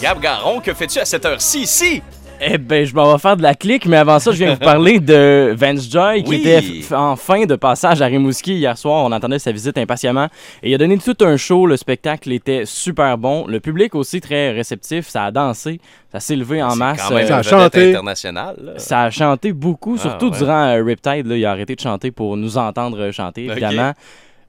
[0.00, 2.02] Gab Garon, que fais-tu à cette heure-ci ici?
[2.44, 4.58] Eh ben, je m'en vais faire de la clique, mais avant ça, je viens vous
[4.58, 6.36] parler de Vance Joy, qui Oui.
[6.44, 9.04] était en fin de passage à Rimouski hier soir.
[9.04, 10.26] On attendait sa visite impatiemment.
[10.64, 11.66] Et il a donné tout un show.
[11.66, 13.46] Le spectacle était super bon.
[13.46, 15.06] Le public aussi très réceptif.
[15.08, 15.80] Ça a dansé.
[16.10, 17.00] Ça s'est levé en masse.
[17.06, 17.90] quand même Euh, Ça a chanté.
[17.90, 18.56] internationale.
[18.60, 18.72] là.
[18.78, 20.38] ça a chanté beaucoup, Ah, surtout ouais.
[20.38, 21.28] durant euh, Riptide.
[21.28, 23.92] Là, il a arrêté de chanter pour nous entendre chanter, évidemment.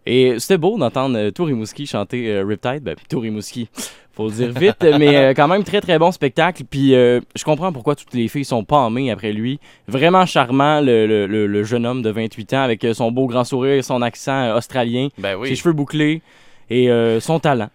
[0.06, 2.82] Et c'était beau d'entendre euh, Tour Rimouski chanter euh, Riptide.
[2.84, 3.70] Ben, puis Tour Rimouski,
[4.14, 6.64] faut le dire vite, mais euh, quand même très très bon spectacle.
[6.70, 9.60] Puis euh, je comprends pourquoi toutes les filles sont palmées après lui.
[9.88, 13.28] Vraiment charmant, le, le- le- le jeune homme de 28 ans avec euh, son beau
[13.28, 16.22] grand sourire et son accent australien, Ben ses cheveux bouclés
[16.70, 17.70] et son talent.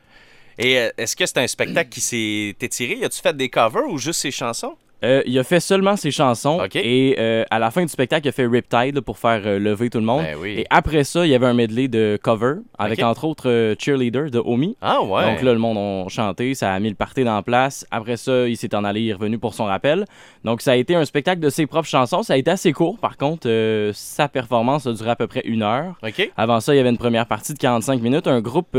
[0.59, 2.99] Et est-ce que c'est un spectacle qui s'est étiré?
[3.05, 4.74] As-tu fait des covers ou juste ses chansons?
[5.05, 8.30] Euh, il a fait seulement ses chansons et euh, à la fin du spectacle, il
[8.30, 10.23] a fait Riptide là, pour faire euh, lever tout le monde.
[10.23, 10.57] Ben oui.
[10.59, 14.38] Et après ça, il y avait un medley de cover avec entre autres Cheerleader de
[14.45, 14.77] Omi.
[14.80, 15.24] Ah ouais.
[15.24, 17.87] Donc là, le monde a chanté, ça a mis le party dans la place.
[17.91, 20.04] Après ça, il s'est en allé, il est revenu pour son rappel.
[20.45, 22.23] Donc ça a été un spectacle de ses propres chansons.
[22.23, 23.49] Ça a été assez court, par contre.
[23.95, 25.95] sa performance a duré à peu près une heure.
[26.02, 26.30] OK.
[26.37, 28.26] Avant ça, il y avait une première partie de 45 minutes.
[28.26, 28.76] Un groupe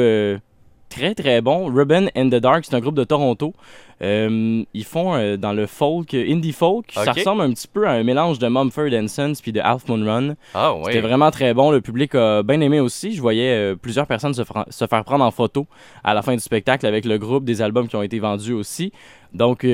[0.89, 3.53] très très bon, Ruben and the Dark, c'est un groupe de Toronto.
[4.01, 6.91] Euh, ils font euh, dans le folk, euh, indie folk.
[6.93, 10.03] Ça ressemble un petit peu à un mélange de Mumford Sons puis de Half Moon
[10.05, 10.35] Run.
[10.53, 10.73] Ah.
[10.85, 11.71] C'était vraiment très bon.
[11.71, 13.13] Le public a bien aimé aussi.
[13.13, 15.67] Je voyais plusieurs personnes se, se faire prendre en photo
[16.03, 18.91] à la fin du spectacle avec le groupe, des albums qui ont été vendus aussi.
[19.33, 19.65] Donc,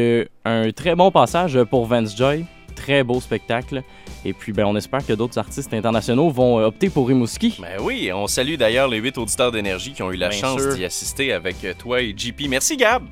[0.44, 2.46] un très bon passage pour Vance Joy.
[2.76, 3.84] Très beau spectacle.
[4.24, 7.58] Et puis, ben, on espère que d'autres artistes internationaux vont euh, opter pour Rimouski.
[7.62, 10.68] Ben oui, on salue d'ailleurs les huit auditeurs d'énergie qui ont eu la Bien chance
[10.76, 12.48] d'y assister avec euh, toi et JP.
[12.50, 13.06] Merci Gab.